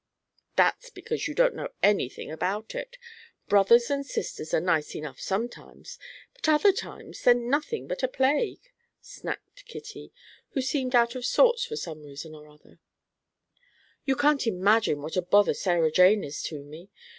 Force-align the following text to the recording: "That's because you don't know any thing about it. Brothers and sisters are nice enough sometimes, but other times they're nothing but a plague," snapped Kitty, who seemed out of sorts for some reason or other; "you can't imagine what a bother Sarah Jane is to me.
"That's 0.55 0.89
because 0.89 1.27
you 1.27 1.35
don't 1.35 1.53
know 1.53 1.67
any 1.83 2.09
thing 2.09 2.31
about 2.31 2.73
it. 2.73 2.97
Brothers 3.47 3.91
and 3.91 4.03
sisters 4.03 4.51
are 4.51 4.59
nice 4.59 4.95
enough 4.95 5.19
sometimes, 5.19 5.99
but 6.33 6.49
other 6.49 6.71
times 6.73 7.21
they're 7.21 7.35
nothing 7.35 7.85
but 7.85 8.01
a 8.01 8.07
plague," 8.07 8.61
snapped 8.99 9.63
Kitty, 9.67 10.11
who 10.53 10.61
seemed 10.61 10.95
out 10.95 11.13
of 11.13 11.23
sorts 11.23 11.65
for 11.65 11.75
some 11.75 12.01
reason 12.01 12.33
or 12.33 12.47
other; 12.47 12.79
"you 14.03 14.15
can't 14.15 14.47
imagine 14.47 15.03
what 15.03 15.17
a 15.17 15.21
bother 15.21 15.53
Sarah 15.53 15.91
Jane 15.91 16.23
is 16.23 16.41
to 16.49 16.63
me. 16.63 16.89